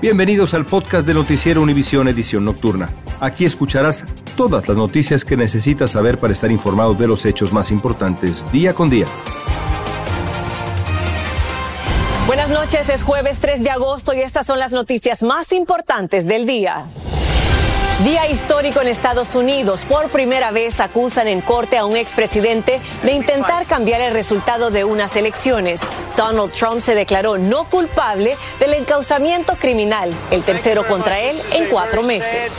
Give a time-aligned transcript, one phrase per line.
[0.00, 2.88] Bienvenidos al podcast de Noticiero Univisión Edición Nocturna.
[3.18, 4.04] Aquí escucharás
[4.36, 8.74] todas las noticias que necesitas saber para estar informado de los hechos más importantes día
[8.74, 9.06] con día.
[12.28, 16.46] Buenas noches, es jueves 3 de agosto y estas son las noticias más importantes del
[16.46, 16.84] día.
[18.04, 19.84] Día histórico en Estados Unidos.
[19.84, 24.84] Por primera vez acusan en corte a un expresidente de intentar cambiar el resultado de
[24.84, 25.80] unas elecciones.
[26.16, 32.04] Donald Trump se declaró no culpable del encauzamiento criminal, el tercero contra él en cuatro
[32.04, 32.52] meses.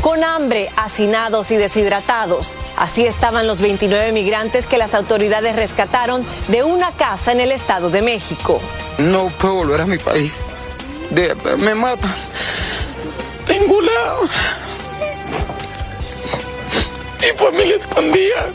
[0.00, 2.54] Con hambre, hacinados y deshidratados.
[2.76, 7.90] Así estaban los 29 migrantes que las autoridades rescataron de una casa en el Estado
[7.90, 8.60] de México.
[8.98, 10.42] No puedo volver a mi país.
[11.58, 12.14] Me matan.
[13.46, 14.22] Tengo lado.
[17.20, 18.52] Mi familia escondía.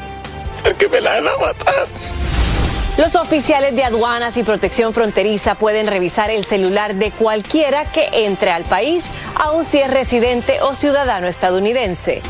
[0.77, 1.87] que me la van a matar.
[2.97, 8.51] Los oficiales de aduanas y protección fronteriza pueden revisar el celular de cualquiera que entre
[8.51, 12.21] al país, aun si es residente o ciudadano estadounidense.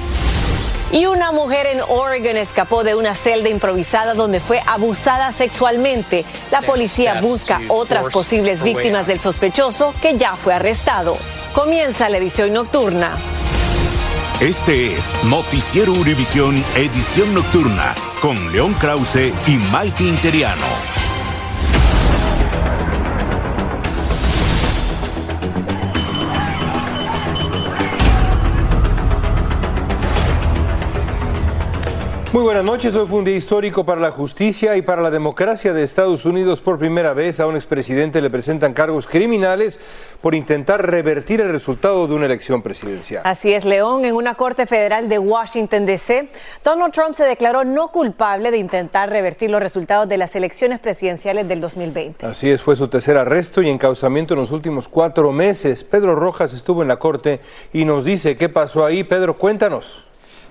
[0.91, 6.25] Y una mujer en Oregon escapó de una celda improvisada donde fue abusada sexualmente.
[6.51, 11.17] La policía busca otras posibles víctimas del sospechoso que ya fue arrestado.
[11.53, 13.17] Comienza la edición nocturna.
[14.39, 21.00] Este es Noticiero Univisión Edición Nocturna con León Krause y Mike Interiano.
[32.33, 32.95] Muy buenas noches.
[32.95, 36.61] Hoy fue un día histórico para la justicia y para la democracia de Estados Unidos.
[36.61, 39.81] Por primera vez a un expresidente le presentan cargos criminales
[40.21, 43.21] por intentar revertir el resultado de una elección presidencial.
[43.25, 44.05] Así es, León.
[44.05, 46.29] En una corte federal de Washington, D.C.,
[46.63, 51.49] Donald Trump se declaró no culpable de intentar revertir los resultados de las elecciones presidenciales
[51.49, 52.25] del 2020.
[52.25, 55.83] Así es, fue su tercer arresto y encauzamiento en los últimos cuatro meses.
[55.83, 57.41] Pedro Rojas estuvo en la corte
[57.73, 59.03] y nos dice qué pasó ahí.
[59.03, 60.05] Pedro, cuéntanos.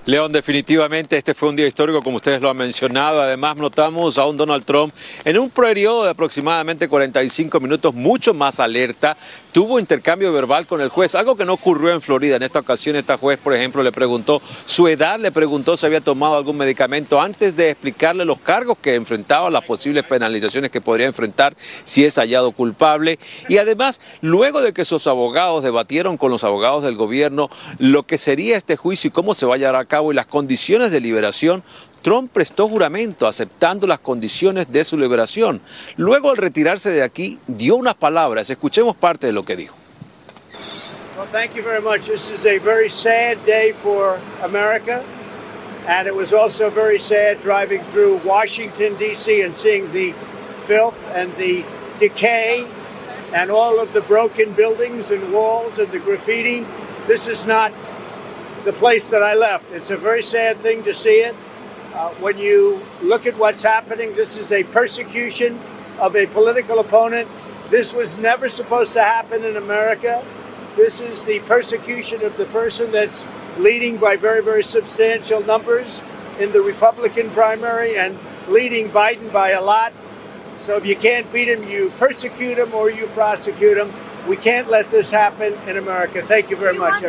[0.06, 3.20] León, definitivamente este fue un día histórico, como ustedes lo han mencionado.
[3.20, 4.94] Además, notamos a un Donald Trump
[5.26, 9.14] en un periodo de aproximadamente 45 minutos, mucho más alerta.
[9.52, 12.36] Tuvo intercambio verbal con el juez, algo que no ocurrió en Florida.
[12.36, 16.00] En esta ocasión, esta juez, por ejemplo, le preguntó su edad, le preguntó si había
[16.00, 21.08] tomado algún medicamento antes de explicarle los cargos que enfrentaba, las posibles penalizaciones que podría
[21.08, 23.18] enfrentar si es hallado culpable.
[23.50, 28.16] Y además, luego de que sus abogados debatieron con los abogados del gobierno lo que
[28.16, 31.00] sería este juicio y cómo se va a llevar a cabo y las condiciones de
[31.00, 31.62] liberación,
[32.02, 35.60] Trump prestó juramento aceptando las condiciones de su liberación.
[35.96, 38.48] Luego, al retirarse de aquí, dio unas palabras.
[38.48, 39.74] Escuchemos parte de lo que dijo.
[41.16, 42.06] Well, thank you very much.
[42.06, 45.02] This is a very sad day for America.
[45.86, 50.14] And it was also very sad driving through Washington, D.C., and seeing the
[50.66, 51.64] filth and the
[51.98, 52.64] decay
[53.34, 56.64] and all of the broken buildings and walls and the graffiti.
[57.06, 57.72] This is not
[58.64, 59.70] the place that I left.
[59.72, 61.34] It's a very sad thing to see it.
[61.94, 65.58] Uh, when you look at what's happening, this is a persecution
[65.98, 67.28] of a political opponent.
[67.70, 70.24] This was never supposed to happen in America.
[70.76, 73.26] This is the persecution of the person that's
[73.58, 76.02] leading by very, very substantial numbers
[76.38, 78.16] in the Republican primary and
[78.48, 79.92] leading Biden by a lot.
[80.58, 83.90] So if you can't beat him, you persecute him or you prosecute him.
[84.28, 86.22] We can't let this happen in America.
[86.26, 87.02] Thank you very much.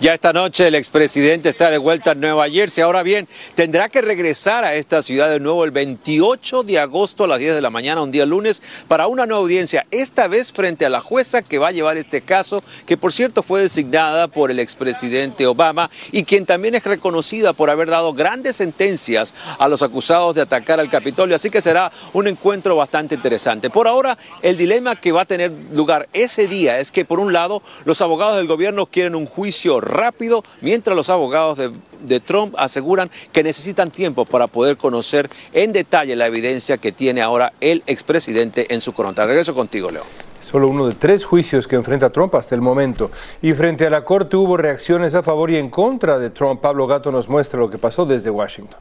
[0.00, 2.82] Ya esta noche el expresidente está de vuelta en Nueva Jersey.
[2.82, 7.28] Ahora bien, tendrá que regresar a esta ciudad de nuevo el 28 de agosto a
[7.28, 10.86] las 10 de la mañana, un día lunes, para una nueva audiencia, esta vez frente
[10.86, 14.50] a la jueza que va a llevar este caso, que por cierto fue designada por
[14.50, 19.82] el expresidente Obama y quien también es reconocida por haber dado grandes sentencias a los
[19.82, 21.36] acusados de atacar al Capitolio.
[21.36, 23.70] Así que será un encuentro bastante interesante.
[23.70, 27.32] Por ahora, el dilema que va a tener lugar ese día es que, por un
[27.32, 33.10] lado, los abogados del gobierno quieren un juicio rápido, mientras los abogados de, Trump aseguran
[33.32, 38.72] que necesitan tiempo para poder conocer en detalle la evidencia que tiene ahora el expresidente
[38.72, 39.26] en su corona.
[39.26, 40.29] Regreso contigo, Leo.
[40.42, 43.10] Solo uno de tres juicios que enfrenta Trump hasta el momento.
[43.42, 46.60] Y frente a la Corte hubo reacciones a favor y en contra de Trump.
[46.60, 48.78] Pablo Gato nos muestra lo que pasó desde Washington.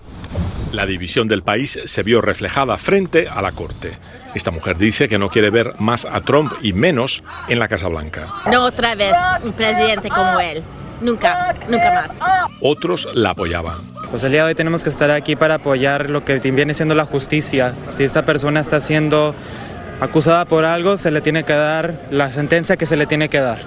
[0.71, 3.97] La división del país se vio reflejada frente a la Corte.
[4.35, 7.88] Esta mujer dice que no quiere ver más a Trump y menos en la Casa
[7.88, 8.27] Blanca.
[8.51, 10.61] No otra vez un presidente como él.
[11.01, 12.19] Nunca, nunca más.
[12.61, 13.94] Otros la apoyaban.
[14.11, 16.94] Pues el día de hoy tenemos que estar aquí para apoyar lo que viene siendo
[16.94, 17.75] la justicia.
[17.85, 19.33] Si esta persona está siendo
[20.00, 23.40] acusada por algo, se le tiene que dar la sentencia que se le tiene que
[23.40, 23.60] dar.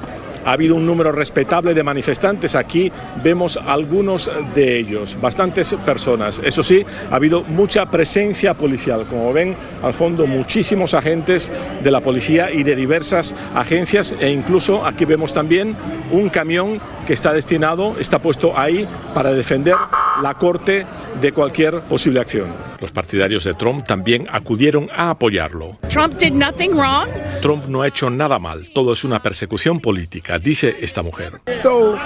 [0.44, 2.56] Ha habido un número respetable de manifestantes.
[2.56, 2.90] Aquí
[3.23, 6.40] vemos algunos de ellos, bastantes personas.
[6.44, 9.06] Eso sí, ha habido mucha presencia policial.
[9.08, 11.50] Como ven, al fondo muchísimos agentes
[11.82, 15.76] de la policía y de diversas agencias e incluso aquí vemos también
[16.11, 19.76] un camión que está destinado, está puesto ahí para defender
[20.23, 20.87] la corte
[21.20, 22.49] de cualquier posible acción.
[22.81, 25.79] Los partidarios de Trump también acudieron a apoyarlo.
[25.88, 27.09] Trump did nothing wrong.
[27.41, 31.41] Trump no ha hecho nada mal, todo es una persecución política, dice esta mujer.
[31.62, 31.99] So,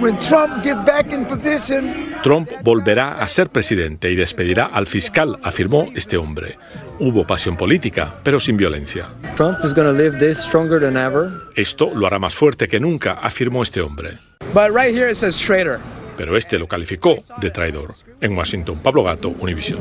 [0.00, 5.38] when Trump gets back in position, Trump volverá a ser presidente y despedirá al fiscal,
[5.42, 6.58] afirmó este hombre.
[7.00, 9.08] Hubo pasión política, pero sin violencia.
[9.36, 11.32] Trump is going to live this stronger than ever.
[11.56, 14.18] Esto lo hará más fuerte que nunca, afirmó este hombre.
[14.52, 15.80] But right here it says traitor.
[16.16, 17.94] Pero este lo calificó de traidor.
[18.20, 19.80] En Washington, Pablo Gato, Univision.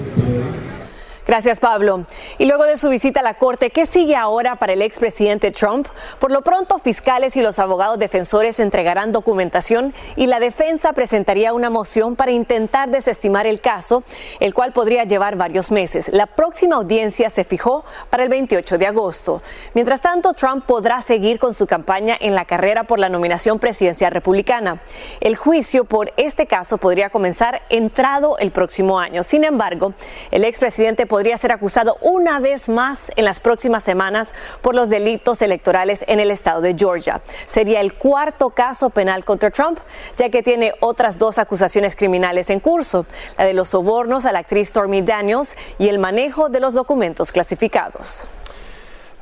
[1.34, 2.06] Gracias, Pablo.
[2.38, 5.88] Y luego de su visita a la Corte, ¿qué sigue ahora para el expresidente Trump?
[6.20, 11.72] Por lo pronto, fiscales y los abogados defensores entregarán documentación y la defensa presentaría una
[11.72, 14.04] moción para intentar desestimar el caso,
[14.40, 16.08] el cual podría llevar varios meses.
[16.14, 19.42] La próxima audiencia se fijó para el 28 de agosto.
[19.74, 24.12] Mientras tanto, Trump podrá seguir con su campaña en la carrera por la nominación presidencial
[24.12, 24.84] republicana.
[25.20, 29.24] El juicio por este caso podría comenzar entrado el próximo año.
[29.24, 29.96] Sin embargo,
[30.30, 35.42] el expresidente podría ser acusado una vez más en las próximas semanas por los delitos
[35.42, 37.22] electorales en el estado de Georgia.
[37.48, 39.80] Sería el cuarto caso penal contra Trump,
[40.18, 43.06] ya que tiene otras dos acusaciones criminales en curso,
[43.38, 47.32] la de los sobornos a la actriz Stormy Daniels y el manejo de los documentos
[47.32, 48.28] clasificados.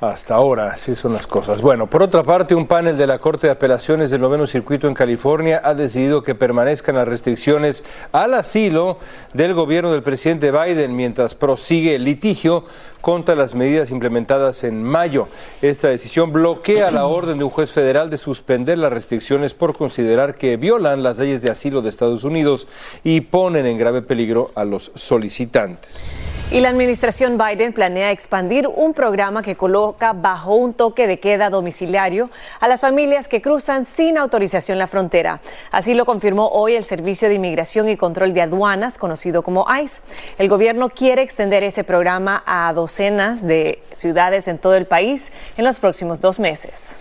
[0.02, 1.62] Hasta ahora, así son las cosas.
[1.62, 4.96] Bueno, por otra parte, un panel de la Corte de Apelaciones del Noveno Circuito en
[4.96, 8.98] California ha decidido que permanezcan las restricciones al asilo
[9.36, 12.66] del gobierno del presidente Biden mientras prosigue el litigio
[13.02, 15.28] contra las medidas implementadas en mayo.
[15.62, 20.34] Esta decisión bloquea la orden de un juez federal de suspender las restricciones por considerar
[20.34, 22.68] que violan las leyes de asilo de Estados Unidos
[23.04, 26.41] y ponen en grave peligro a los solicitantes.
[26.52, 31.50] Y la administración Biden planea expandir un programa que coloca bajo un toque de queda
[31.50, 35.40] domiciliario a las familias que cruzan sin autorización la frontera.
[35.72, 40.02] Así lo confirmó hoy el Servicio de Inmigración y Control de Aduanas, conocido como ICE.
[40.38, 45.64] El gobierno quiere extender ese programa a docenas de ciudades en todo el país en
[45.64, 46.98] los próximos dos meses.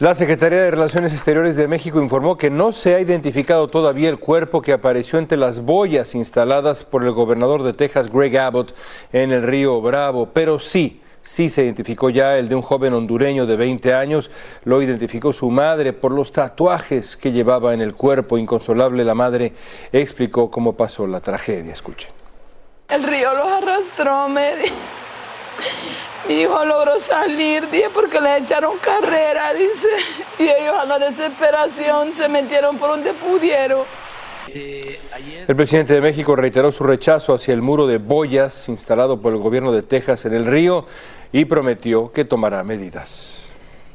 [0.00, 4.18] La Secretaría de Relaciones Exteriores de México informó que no se ha identificado todavía el
[4.18, 8.74] cuerpo que apareció entre las boyas instaladas por el gobernador de Texas, Greg Abbott,
[9.12, 11.02] en el río Bravo, pero sí.
[11.20, 14.30] Sí se identificó ya el de un joven hondureño de 20 años,
[14.64, 18.38] lo identificó su madre por los tatuajes que llevaba en el cuerpo.
[18.38, 19.52] Inconsolable, la madre
[19.92, 21.74] explicó cómo pasó la tragedia.
[21.74, 22.08] Escuchen.
[22.88, 24.52] El río los arrastró, me.
[26.28, 29.88] Mi hijo logró salir, dije, porque le echaron carrera, dice.
[30.38, 33.84] Y ellos a la desesperación se metieron por donde pudieron.
[34.54, 39.38] El presidente de México reiteró su rechazo hacia el muro de boyas instalado por el
[39.38, 40.86] gobierno de Texas en el río
[41.32, 43.49] y prometió que tomará medidas.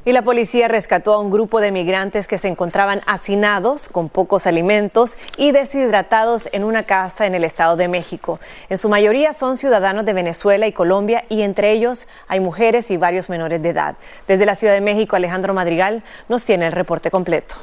[0.08, 4.46] Y la policía rescató a un grupo de migrantes que se encontraban hacinados, con pocos
[4.46, 8.40] alimentos y deshidratados en una casa en el Estado de México.
[8.70, 12.98] En su mayoría son ciudadanos de Venezuela y Colombia y entre ellos hay mujeres y
[12.98, 13.96] varios menores de edad.
[14.28, 17.56] Desde la Ciudad de México, Alejandro Madrigal nos tiene el reporte completo.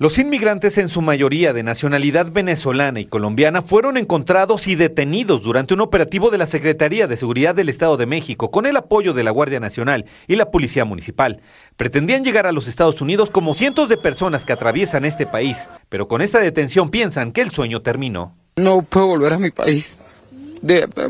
[0.00, 5.74] Los inmigrantes, en su mayoría de nacionalidad venezolana y colombiana, fueron encontrados y detenidos durante
[5.74, 9.24] un operativo de la Secretaría de Seguridad del Estado de México con el apoyo de
[9.24, 11.42] la Guardia Nacional y la Policía Municipal.
[11.76, 16.08] Pretendían llegar a los Estados Unidos como cientos de personas que atraviesan este país, pero
[16.08, 18.34] con esta detención piensan que el sueño terminó.
[18.56, 20.00] No puedo volver a mi país.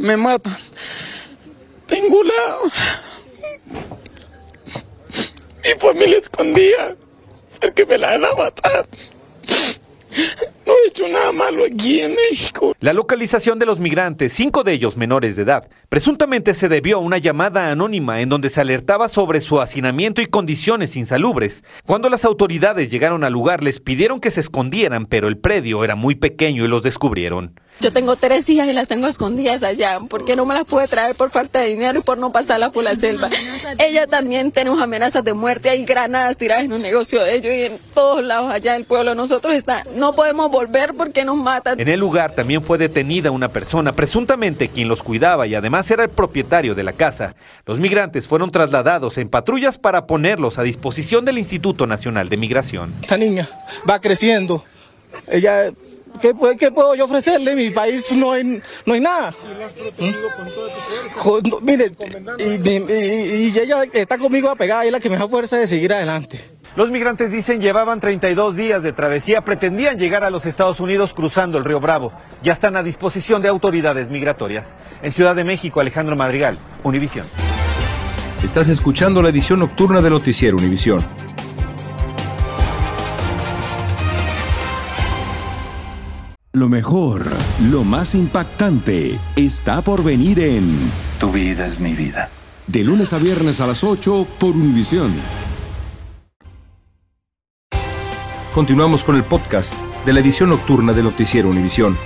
[0.01, 0.57] Me matan.
[1.87, 2.33] Tengo la...
[5.63, 6.97] Mi familia escondía
[7.61, 8.85] que me la van a.
[10.71, 12.77] No he hecho nada malo aquí en México.
[12.79, 17.01] La localización de los migrantes, cinco de ellos menores de edad, presuntamente se debió a
[17.01, 21.65] una llamada anónima en donde se alertaba sobre su hacinamiento y condiciones insalubres.
[21.85, 25.97] Cuando las autoridades llegaron al lugar les pidieron que se escondieran, pero el predio era
[25.97, 27.59] muy pequeño y los descubrieron.
[27.81, 31.17] Yo tengo tres hijas y las tengo escondidas allá porque no me las pude traer
[31.17, 33.31] por falta de dinero y por no pasarla por la selva.
[33.79, 37.65] Ella también tenemos amenazas de muerte, hay granadas tiradas en un negocio de ellos y
[37.65, 39.83] en todos lados allá el pueblo nosotros está.
[39.95, 41.81] No podemos volver volver porque nos matan.
[41.81, 46.05] En el lugar también fue detenida una persona, presuntamente quien los cuidaba y además era
[46.05, 47.35] el propietario de la casa.
[47.67, 52.93] Los migrantes fueron trasladados en patrullas para ponerlos a disposición del Instituto Nacional de Migración.
[53.01, 53.49] Esta niña
[53.89, 54.65] va creciendo.
[55.27, 55.73] Ella
[56.21, 57.53] ¿Qué, ¿Qué, puedo yo ofrecerle?
[57.53, 59.33] En mi país no hay, no hay nada.
[59.99, 60.11] ¿Mm?
[61.63, 61.93] mire,
[62.39, 65.93] y, y, ella está conmigo apegada y es la que me da fuerza de seguir
[65.93, 66.60] adelante.
[66.77, 71.59] Los migrantes dicen llevaban 32 días de travesía, pretendían llegar a los Estados Unidos cruzando
[71.59, 72.13] el río Bravo.
[72.45, 74.77] Ya están a disposición de autoridades migratorias.
[75.03, 77.27] En Ciudad de México, Alejandro Madrigal, Univisión.
[78.45, 81.05] Estás escuchando la edición nocturna de Noticiero Univisión.
[86.53, 87.27] Lo mejor,
[87.71, 90.77] lo más impactante, está por venir en
[91.19, 92.29] Tu vida es mi vida.
[92.67, 95.13] De lunes a viernes a las 8 por Univisión.
[98.55, 101.97] Continuamos con el podcast de la edición nocturna de Noticiero Univisión.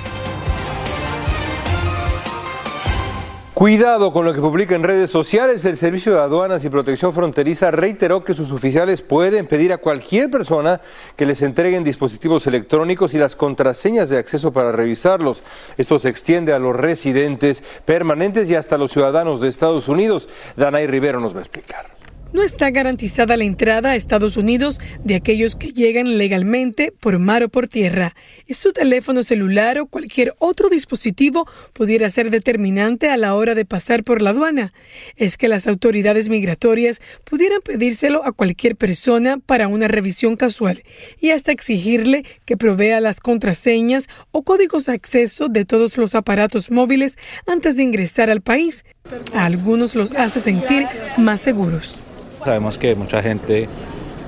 [3.54, 5.64] Cuidado con lo que publica en redes sociales.
[5.64, 10.30] El Servicio de Aduanas y Protección Fronteriza reiteró que sus oficiales pueden pedir a cualquier
[10.30, 10.82] persona
[11.16, 15.42] que les entreguen dispositivos electrónicos y las contraseñas de acceso para revisarlos.
[15.78, 20.28] Esto se extiende a los residentes permanentes y hasta los ciudadanos de Estados Unidos.
[20.56, 22.03] Danay Rivero nos va a explicar.
[22.34, 27.44] No está garantizada la entrada a Estados Unidos de aquellos que llegan legalmente por mar
[27.44, 28.16] o por tierra.
[28.44, 33.64] Y su teléfono celular o cualquier otro dispositivo pudiera ser determinante a la hora de
[33.64, 34.72] pasar por la aduana.
[35.14, 40.82] Es que las autoridades migratorias pudieran pedírselo a cualquier persona para una revisión casual
[41.20, 46.72] y hasta exigirle que provea las contraseñas o códigos de acceso de todos los aparatos
[46.72, 48.84] móviles antes de ingresar al país.
[49.32, 50.84] A algunos los hace sentir
[51.16, 52.03] más seguros.
[52.44, 53.68] Sabemos que mucha gente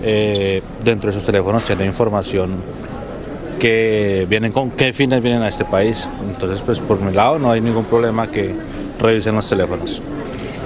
[0.02, 2.56] eh, dentro de sus teléfonos tiene información
[3.58, 6.08] que vienen con qué fines vienen a este país.
[6.26, 8.54] Entonces, pues por mi lado no hay ningún problema que
[8.99, 10.02] revisen los teléfonos.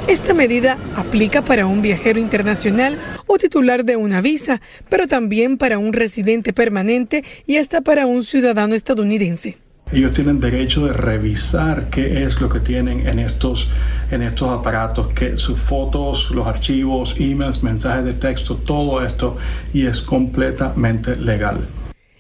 [0.09, 5.79] Esta medida aplica para un viajero internacional o titular de una visa, pero también para
[5.79, 9.59] un residente permanente y hasta para un ciudadano estadounidense.
[9.93, 13.69] Ellos tienen derecho de revisar qué es lo que tienen en estos,
[14.11, 19.37] en estos aparatos, que sus fotos, los archivos, emails, mensajes de texto, todo esto,
[19.73, 21.69] y es completamente legal.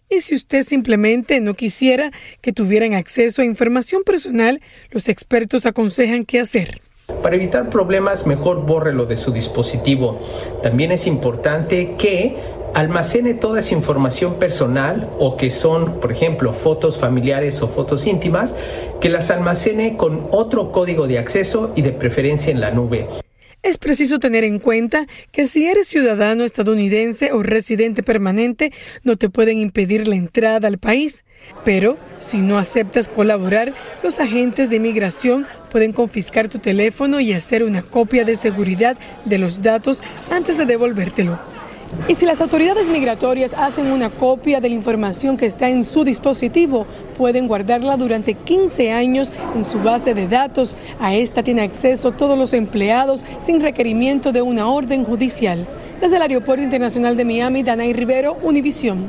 [0.08, 2.10] Y si usted simplemente no quisiera
[2.40, 4.60] que tuvieran acceso a información personal,
[4.90, 6.80] los expertos aconsejan qué hacer.
[7.22, 10.20] Para evitar problemas, mejor bórrelo de su dispositivo.
[10.62, 12.36] También es importante que
[12.74, 18.56] almacene toda esa información personal o que son, por ejemplo, fotos familiares o fotos íntimas,
[19.00, 23.08] que las almacene con otro código de acceso y de preferencia en la nube.
[23.62, 28.72] Es preciso tener en cuenta que si eres ciudadano estadounidense o residente permanente,
[29.04, 31.24] no te pueden impedir la entrada al país.
[31.62, 37.62] Pero si no aceptas colaborar, los agentes de inmigración pueden confiscar tu teléfono y hacer
[37.62, 38.96] una copia de seguridad
[39.26, 41.38] de los datos antes de devolvértelo.
[42.08, 46.04] Y si las autoridades migratorias hacen una copia de la información que está en su
[46.04, 50.76] dispositivo, pueden guardarla durante 15 años en su base de datos.
[51.00, 55.66] A esta tiene acceso todos los empleados sin requerimiento de una orden judicial.
[56.00, 59.06] Desde el Aeropuerto Internacional de Miami, Danay Rivero, Univisión.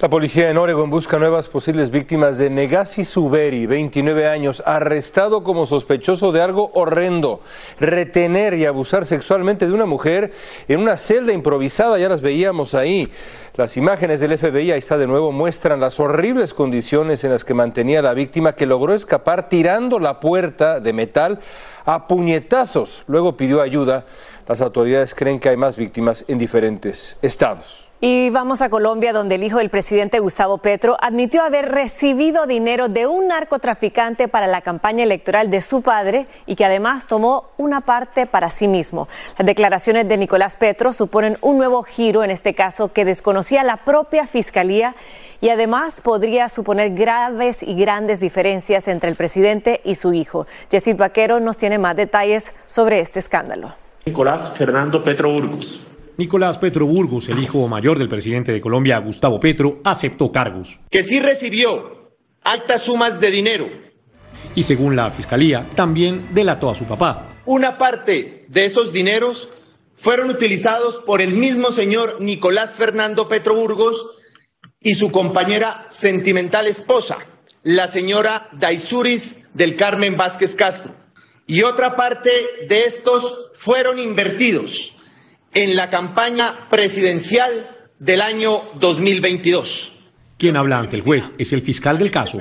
[0.00, 5.66] La policía en Oregon busca nuevas posibles víctimas de Negasi Suberi, 29 años, arrestado como
[5.66, 7.40] sospechoso de algo horrendo,
[7.80, 10.32] retener y abusar sexualmente de una mujer
[10.68, 13.10] en una celda improvisada, ya las veíamos ahí.
[13.56, 17.54] Las imágenes del FBI, ahí está de nuevo, muestran las horribles condiciones en las que
[17.54, 21.40] mantenía a la víctima que logró escapar tirando la puerta de metal
[21.86, 23.02] a puñetazos.
[23.08, 24.04] Luego pidió ayuda.
[24.46, 27.87] Las autoridades creen que hay más víctimas en diferentes estados.
[28.00, 32.88] Y vamos a Colombia, donde el hijo del presidente Gustavo Petro admitió haber recibido dinero
[32.88, 37.80] de un narcotraficante para la campaña electoral de su padre y que además tomó una
[37.80, 39.08] parte para sí mismo.
[39.36, 43.78] Las declaraciones de Nicolás Petro suponen un nuevo giro en este caso que desconocía la
[43.78, 44.94] propia fiscalía
[45.40, 50.46] y además podría suponer graves y grandes diferencias entre el presidente y su hijo.
[50.70, 53.72] Yesid Vaquero nos tiene más detalles sobre este escándalo.
[54.06, 55.87] Nicolás Fernando Petro Burgos
[56.18, 60.80] Nicolás Petro Burgos, el hijo mayor del presidente de Colombia, Gustavo Petro, aceptó cargos.
[60.90, 62.10] Que sí recibió
[62.42, 63.68] altas sumas de dinero.
[64.56, 67.28] Y según la fiscalía, también delató a su papá.
[67.46, 69.48] Una parte de esos dineros
[69.94, 74.16] fueron utilizados por el mismo señor Nicolás Fernando Petro Burgos
[74.80, 77.18] y su compañera sentimental esposa,
[77.62, 80.96] la señora Daisuris del Carmen Vázquez Castro.
[81.46, 82.30] Y otra parte
[82.68, 84.97] de estos fueron invertidos
[85.62, 89.92] en la campaña presidencial del año 2022.
[90.38, 92.40] Quien habla ante el juez es el fiscal del caso.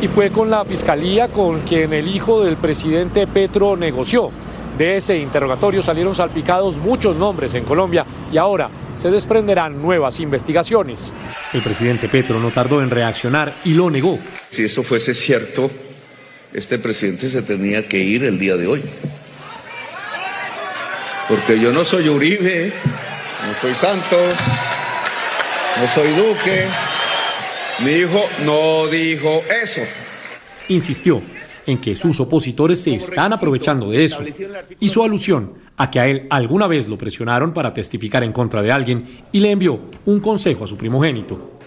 [0.00, 4.30] Y fue con la fiscalía con quien el hijo del presidente Petro negoció.
[4.78, 11.12] De ese interrogatorio salieron salpicados muchos nombres en Colombia y ahora se desprenderán nuevas investigaciones.
[11.52, 14.16] El presidente Petro no tardó en reaccionar y lo negó.
[14.50, 15.68] Si eso fuese cierto,
[16.52, 18.82] este presidente se tenía que ir el día de hoy.
[21.28, 22.72] Porque yo no soy Uribe,
[23.46, 24.34] no soy Santos,
[25.80, 26.66] no soy Duque.
[27.80, 29.80] Mi hijo no dijo eso.
[30.68, 31.22] Insistió
[31.66, 34.22] en que sus opositores se están aprovechando de eso.
[34.80, 38.70] Hizo alusión a que a él alguna vez lo presionaron para testificar en contra de
[38.70, 41.58] alguien y le envió un consejo a su primogénito.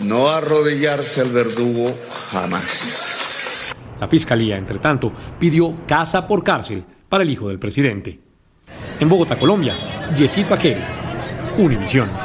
[0.00, 1.94] No arrodillarse al verdugo
[2.30, 3.74] jamás.
[4.00, 8.21] La fiscalía, entre tanto, pidió casa por cárcel para el hijo del presidente.
[9.02, 9.74] En Bogotá, Colombia,
[10.16, 10.80] Yesid Baqueri,
[11.58, 12.21] Univisión.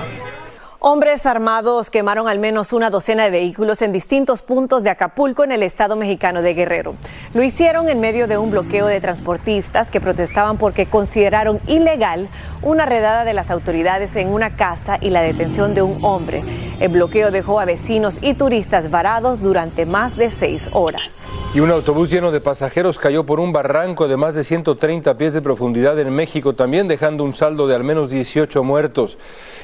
[0.80, 5.52] Hombres armados quemaron al menos una docena de vehículos en distintos puntos de Acapulco en
[5.52, 6.94] el estado mexicano de Guerrero.
[7.34, 12.30] Lo hicieron en medio de un bloqueo de transportistas que protestaban porque consideraron ilegal
[12.62, 16.44] una redada de las autoridades en una casa y la detención de un hombre.
[16.80, 21.26] El bloqueo dejó a vecinos y turistas varados durante más de seis horas.
[21.56, 25.34] Y un autobús lleno de pasajeros cayó por un barranco de más de 130 pies
[25.34, 29.18] de profundidad en México, también dejando un saldo de al menos 18 muertos,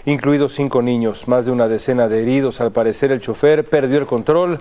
[0.05, 2.62] incluidos cinco niños más de una decena de heridos.
[2.62, 4.60] Al parecer el chofer perdió el control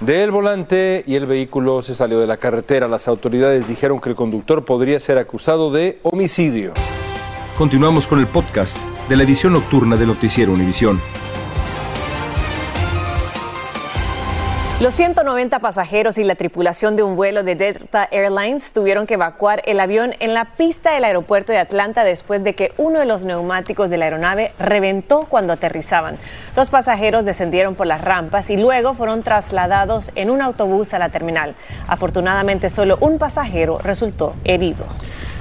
[0.00, 2.88] del volante y el vehículo se salió de la carretera.
[2.88, 6.74] Las autoridades dijeron que el conductor podría ser acusado de homicidio.
[7.56, 8.78] Continuamos con el podcast
[9.08, 11.00] de la edición nocturna de Noticiero Univisión.
[14.80, 19.60] Los 190 pasajeros y la tripulación de un vuelo de Delta Airlines tuvieron que evacuar
[19.64, 23.24] el avión en la pista del aeropuerto de Atlanta después de que uno de los
[23.24, 26.16] neumáticos de la aeronave reventó cuando aterrizaban.
[26.54, 31.08] Los pasajeros descendieron por las rampas y luego fueron trasladados en un autobús a la
[31.08, 31.56] terminal.
[31.88, 34.86] Afortunadamente solo un pasajero resultó herido.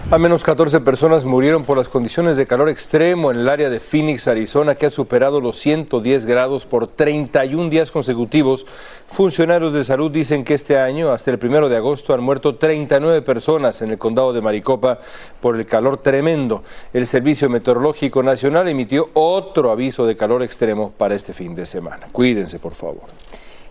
[0.09, 3.81] Al menos 14 personas murieron por las condiciones de calor extremo en el área de
[3.81, 8.65] Phoenix, Arizona, que ha superado los 110 grados por 31 días consecutivos.
[9.09, 13.21] Funcionarios de salud dicen que este año, hasta el primero de agosto, han muerto 39
[13.21, 15.01] personas en el condado de Maricopa
[15.41, 16.63] por el calor tremendo.
[16.93, 22.07] El Servicio Meteorológico Nacional emitió otro aviso de calor extremo para este fin de semana.
[22.13, 23.03] Cuídense, por favor.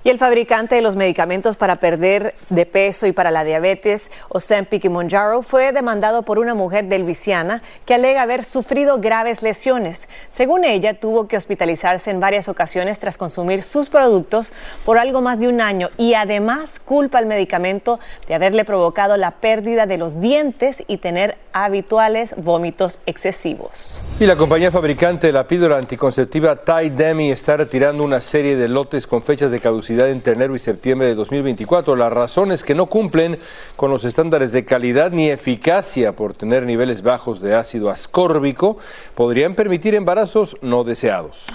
[0.06, 4.84] Y el fabricante de los medicamentos para perder de peso y para la diabetes, Ozempic
[4.84, 10.08] y Monjaro, fue demandado por una mujer de Luisiana que alega haber sufrido graves lesiones.
[10.28, 14.52] Según ella, tuvo que hospitalizarse en varias ocasiones tras consumir sus productos
[14.84, 19.32] por algo más de un año y además culpa al medicamento de haberle provocado la
[19.32, 24.00] pérdida de los dientes y tener habituales vómitos excesivos.
[24.20, 28.68] Y la compañía fabricante de la píldora anticonceptiva Tide Demi está retirando una serie de
[28.68, 31.96] lotes con fechas de caducidad entre enero y septiembre de 2024.
[31.96, 33.38] La razón es que no cumplen
[33.76, 38.76] con los estándares de calidad ni eficacia por tener niveles bajos de ácido ascórbico.
[39.14, 41.46] Podrían permitir embarazos no deseados.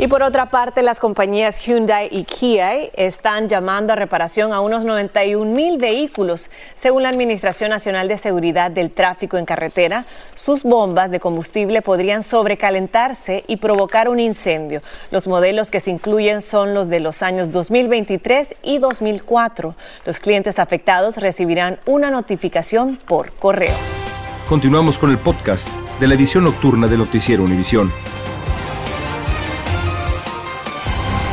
[0.00, 4.86] Y por otra parte, las compañías Hyundai y Kia están llamando a reparación a unos
[4.86, 6.48] 91 mil vehículos.
[6.74, 12.22] Según la Administración Nacional de Seguridad del Tráfico en Carretera, sus bombas de combustible podrían
[12.22, 14.80] sobrecalentarse y provocar un incendio.
[15.10, 19.74] Los modelos que se incluyen son los de los años 2023 y 2004.
[20.06, 23.76] Los clientes afectados recibirán una notificación por correo.
[24.48, 25.68] Continuamos con el podcast
[26.00, 27.92] de la edición nocturna de Noticiero Univisión.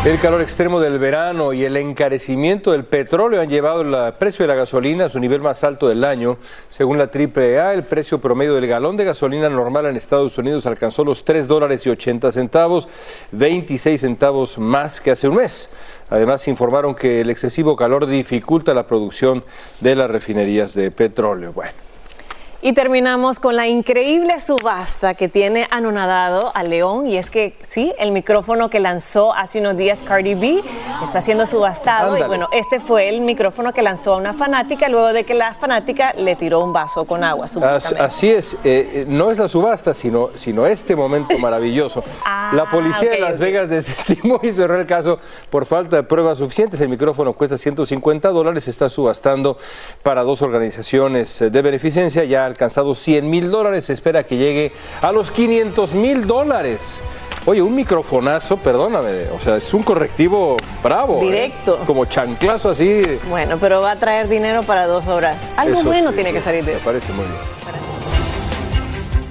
[0.07, 4.47] El calor extremo del verano y el encarecimiento del petróleo han llevado el precio de
[4.47, 6.37] la gasolina a su nivel más alto del año.
[6.69, 11.03] Según la AAA, el precio promedio del galón de gasolina normal en Estados Unidos alcanzó
[11.03, 12.87] los 3 dólares y 80 centavos,
[13.33, 15.67] 26 centavos más que hace un mes.
[16.09, 19.43] Además, informaron que el excesivo calor dificulta la producción
[19.81, 21.51] de las refinerías de petróleo.
[21.51, 21.86] Bueno.
[22.59, 27.93] Y terminamos con la increíble subasta que tiene anonadado a León y es que sí,
[27.99, 30.61] el micrófono que lanzó hace unos días Cardi B
[31.03, 32.25] está siendo subastado Ándale.
[32.25, 35.53] y bueno, este fue el micrófono que lanzó a una fanática luego de que la
[35.53, 37.45] fanática le tiró un vaso con agua.
[37.99, 42.03] Así es, eh, eh, no es la subasta, sino, sino este momento maravilloso.
[42.53, 43.39] la policía de Ah, Las.
[43.39, 45.19] Vegas desestimó y cerró el caso
[45.51, 46.81] por falta de pruebas suficientes.
[46.81, 49.57] El micrófono cuesta 150 dólares, está subastando
[50.01, 54.71] para dos organizaciones eh, de beneficencia, ya alcanzado 100 mil dólares, se espera que llegue
[55.01, 56.99] a los 500 mil dólares.
[57.45, 61.21] Oye, un microfonazo, perdóname, o sea, es un correctivo bravo.
[61.21, 61.25] ¿eh?
[61.25, 61.79] Directo.
[61.85, 63.03] Como chanclazo así.
[63.29, 65.49] Bueno, pero va a traer dinero para dos horas.
[65.55, 66.85] Algo Eso bueno sí, tiene sí, que salir de Me eso.
[66.85, 67.37] parece muy bien.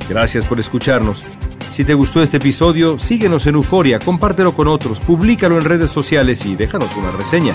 [0.09, 1.25] Gracias por escucharnos.
[1.73, 6.47] Si te gustó este episodio, síguenos en Euforia, compártelo con otros, públicalo en redes sociales
[6.47, 7.55] y déjanos una reseña.